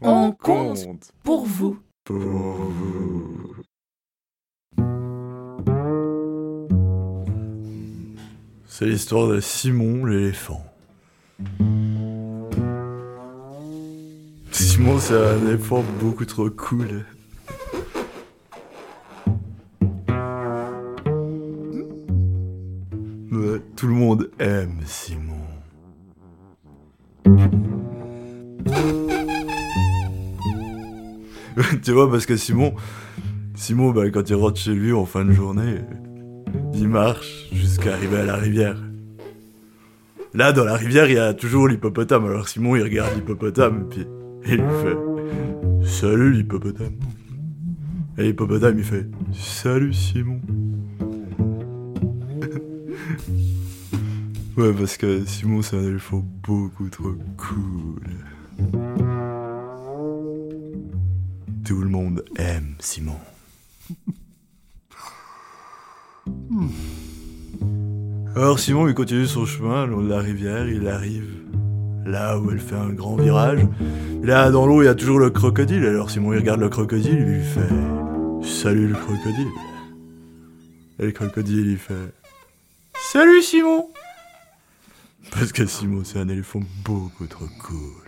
[0.00, 1.78] On compte pour vous.
[2.04, 3.56] Pour vous.
[8.66, 10.64] C'est l'histoire de Simon l'éléphant.
[14.52, 17.04] Simon, c'est un éléphant beaucoup trop cool.
[23.76, 25.36] Tout le monde aime Simon.
[31.82, 32.74] tu vois, parce que Simon,
[33.54, 35.76] Simon, bah, quand il rentre chez lui en fin de journée,
[36.74, 38.76] il marche jusqu'à arriver à la rivière.
[40.34, 42.26] Là, dans la rivière, il y a toujours l'hippopotame.
[42.26, 44.06] Alors Simon, il regarde l'hippopotame, puis
[44.46, 44.98] il lui fait
[45.82, 46.96] Salut l'hippopotame.
[48.18, 50.42] Et l'hippopotame, il fait Salut Simon.
[54.58, 58.02] ouais, parce que Simon, c'est un éléphant beaucoup trop cool.
[61.66, 63.18] Tout le monde aime Simon.
[68.36, 71.28] Alors Simon, il continue son chemin le long de la rivière, il arrive
[72.04, 73.66] là où elle fait un grand virage.
[74.22, 75.84] Là, dans l'eau, il y a toujours le crocodile.
[75.84, 79.50] Alors Simon, il regarde le crocodile, il lui fait Salut le crocodile.
[81.00, 82.14] Et le crocodile, il fait
[82.94, 83.88] Salut Simon
[85.32, 88.05] Parce que Simon, c'est un éléphant beaucoup trop cool.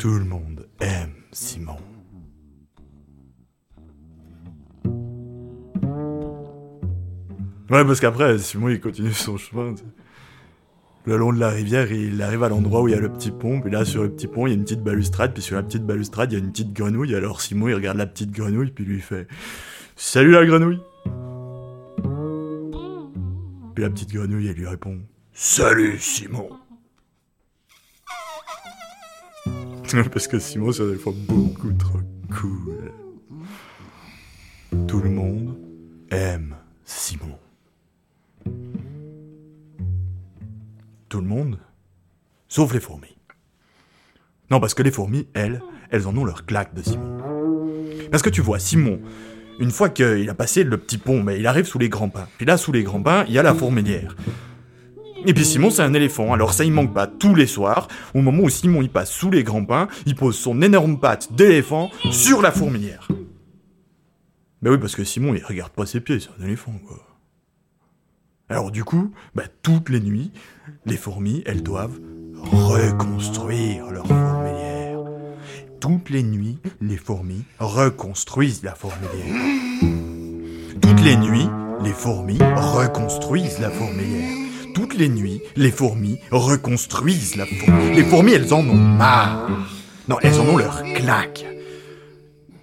[0.00, 1.76] Tout le monde aime Simon.
[7.68, 9.74] Ouais, parce qu'après, Simon, il continue son chemin.
[11.04, 13.30] Le long de la rivière, il arrive à l'endroit où il y a le petit
[13.30, 13.60] pont.
[13.60, 15.34] Puis là, sur le petit pont, il y a une petite balustrade.
[15.34, 17.14] Puis sur la petite balustrade, il y a une petite grenouille.
[17.14, 19.28] Alors Simon, il regarde la petite grenouille, puis lui fait
[19.96, 20.80] Salut la grenouille
[23.74, 24.98] Puis la petite grenouille, elle lui répond
[25.34, 26.48] Salut Simon
[30.12, 31.98] Parce que Simon, c'est un éléphant beaucoup trop
[32.40, 32.92] cool.
[34.86, 35.56] Tout le monde
[36.10, 36.54] aime
[36.84, 37.38] Simon.
[41.08, 41.58] Tout le monde
[42.48, 43.16] Sauf les fourmis.
[44.50, 47.18] Non, parce que les fourmis, elles, elles en ont leur claque de Simon.
[48.10, 49.00] Parce que tu vois, Simon,
[49.60, 52.28] une fois qu'il a passé le petit pont, mais il arrive sous les grands pins.
[52.38, 54.16] Puis là, sous les grands pins, il y a la fourmilière.
[55.26, 57.88] Et puis Simon, c'est un éléphant, alors ça, il manque pas tous les soirs.
[58.14, 61.32] Au moment où Simon, il passe sous les grands pins, il pose son énorme patte
[61.34, 63.08] d'éléphant sur la fourmilière.
[64.62, 66.98] Ben oui, parce que Simon, il regarde pas ses pieds, c'est un éléphant, quoi.
[68.48, 70.32] Alors du coup, bah, toutes les nuits,
[70.84, 72.00] les fourmis, elles doivent
[72.36, 74.98] reconstruire leur fourmilière.
[75.80, 79.36] Toutes les nuits, les fourmis reconstruisent la fourmilière.
[80.82, 81.48] Toutes les nuits,
[81.84, 84.39] les fourmis reconstruisent la fourmilière.
[84.74, 87.94] Toutes les nuits, les fourmis reconstruisent la fourmilière.
[87.94, 89.48] Les fourmis, elles en ont marre.
[90.08, 91.44] Non, elles en ont leur claque.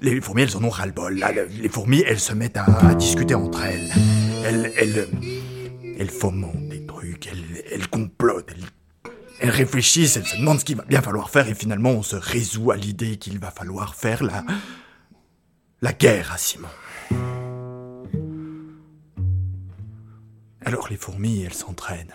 [0.00, 1.24] Les fourmis, elles en ont ras-le-bol.
[1.60, 3.90] Les fourmis, elles se mettent à, à discuter entre elles.
[4.44, 5.08] Elles, elles,
[5.98, 10.76] elles fomentent des trucs, elles, elles complotent, elles, elles réfléchissent, elles se demandent ce qu'il
[10.76, 14.22] va bien falloir faire et finalement on se résout à l'idée qu'il va falloir faire
[14.22, 14.44] la,
[15.82, 16.68] la guerre à Simon.
[20.66, 22.12] Alors les fourmis, elles s'entraînent.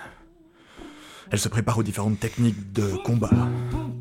[1.31, 3.29] Elles se préparent aux différentes techniques de combat.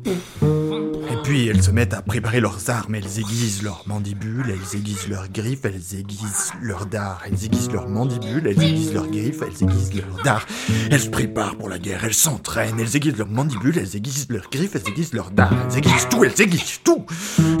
[0.03, 5.07] Et puis elles se mettent à préparer leurs armes, elles aiguisent leurs mandibules, elles aiguisent
[5.07, 9.63] leurs griffes, elles aiguisent leurs dards, elles aiguisent leurs mandibules, elles aiguisent leurs griffes, elles
[9.63, 10.45] aiguisent leurs dards.
[10.91, 14.49] Elles se préparent pour la guerre, elles s'entraînent, elles aiguisent leurs mandibules, elles aiguisent leurs
[14.49, 17.05] griffes, elles aiguisent leurs dards, elles aiguisent tout, elles aiguisent tout.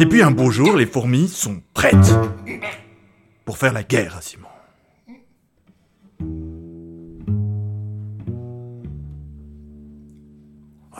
[0.01, 2.17] Et puis un beau jour, les fourmis sont prêtes
[3.45, 4.47] pour faire la guerre à Simon.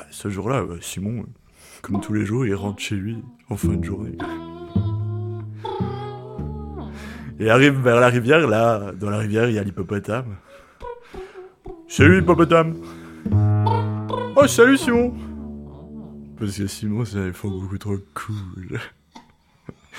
[0.09, 1.25] Ce jour-là, euh, Simon, euh,
[1.81, 3.17] comme tous les jours, il rentre chez lui
[3.49, 4.17] en fin de journée.
[7.39, 10.35] Il arrive vers la rivière, là, dans la rivière, il y a l'hippopotame.
[11.87, 12.75] Salut l'hippopotame
[14.35, 15.13] Oh, salut Simon
[16.37, 18.79] Parce que Simon, c'est un beaucoup trop cool.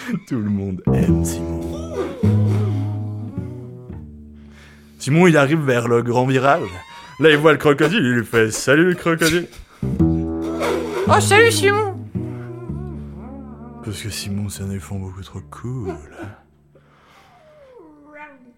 [0.29, 1.95] Tout le monde aime Simon.
[4.99, 6.69] Simon, il arrive vers le grand virage.
[7.19, 9.49] Là, il voit le crocodile, il lui fait Salut le crocodile
[11.15, 11.95] Oh, salut Simon
[13.85, 15.93] Parce que Simon, c'est un éléphant beaucoup trop cool.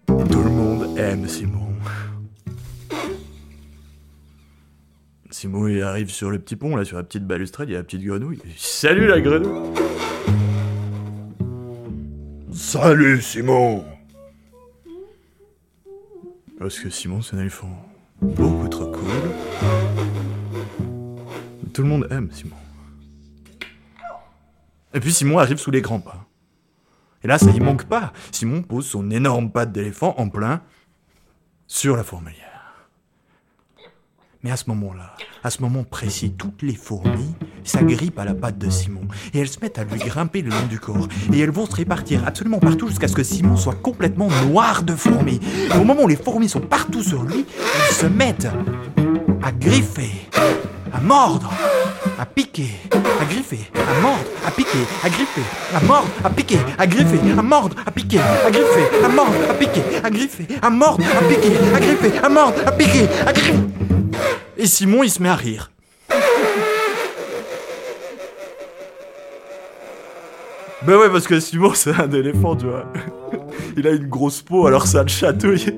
[0.07, 1.73] Tout le monde aime Simon.
[5.31, 7.79] Simon, il arrive sur le petit pont, là, sur la petite balustrade, il y a
[7.79, 8.41] la petite grenouille.
[8.55, 9.73] Salut la grenouille
[12.53, 13.83] Salut Simon
[16.57, 17.85] Parce que Simon, c'est un éléphant
[18.21, 19.84] beaucoup trop cool.
[21.75, 22.55] Tout le monde aime Simon.
[24.93, 26.25] Et puis Simon arrive sous les grands pas.
[27.21, 28.13] Et là, ça y manque pas.
[28.31, 30.61] Simon pose son énorme patte d'éléphant en plein
[31.67, 32.87] sur la fourmilière.
[34.41, 37.35] Mais à ce moment-là, à ce moment précis, toutes les fourmis
[37.65, 40.67] s'agrippent à la patte de Simon et elles se mettent à lui grimper le long
[40.69, 44.29] du corps et elles vont se répartir absolument partout jusqu'à ce que Simon soit complètement
[44.45, 45.41] noir de fourmis.
[45.73, 48.47] Et au moment où les fourmis sont partout sur lui, elles se mettent
[49.43, 50.11] à griffer,
[50.95, 51.51] à mordre,
[52.17, 55.41] à piquer, à griffer, à mordre, à piquer, à griffer,
[55.73, 59.53] à mordre, à piquer, à griffer, à mordre, à piquer, à griffer, à mordre, à
[59.53, 63.59] piquer, à griffer, à mordre, à piquer, à griffer, à mordre, à piquer, à griffer.
[64.57, 65.69] Et Simon, il se met à rire.
[70.83, 72.85] Ben ouais, parce que Simon, c'est un éléphant, tu vois.
[73.77, 75.73] Il a une grosse peau, alors ça le chatouille.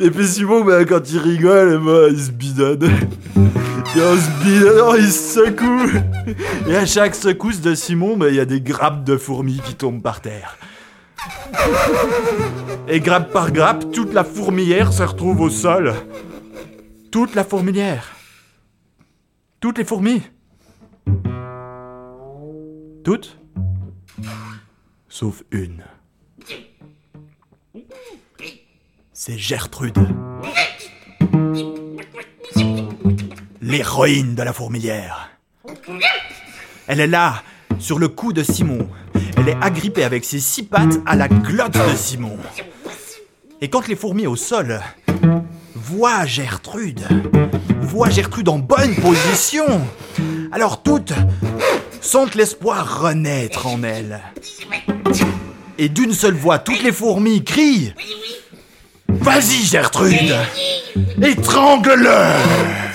[0.00, 2.84] Et puis Simon, ben, quand il rigole, ben, il se bidonne.
[3.96, 5.90] Et on se bidonne, il se secoue.
[6.68, 9.74] Et à chaque secousse de Simon, ben, il y a des grappes de fourmis qui
[9.74, 10.56] tombent par terre.
[12.86, 15.94] Et grappe par grappe, toute la fourmilière se retrouve au sol.
[17.10, 18.14] Toute la fourmilière.
[19.60, 20.22] Toutes les fourmis.
[23.02, 23.38] Toutes
[25.08, 25.82] Sauf une.
[29.28, 29.98] C'est Gertrude.
[33.60, 35.28] L'héroïne de la fourmilière.
[36.86, 37.42] Elle est là,
[37.78, 38.88] sur le cou de Simon.
[39.36, 42.38] Elle est agrippée avec ses six pattes à la glotte de Simon.
[43.60, 44.80] Et quand les fourmis au sol
[45.74, 47.06] voient Gertrude,
[47.82, 49.66] voient Gertrude en bonne position,
[50.52, 51.12] alors toutes
[52.00, 54.22] sentent l'espoir renaître en elles.
[55.76, 57.92] Et d'une seule voix, toutes les fourmis crient
[59.20, 60.36] Vas-y Gertrude.
[61.22, 62.87] Étrangle-le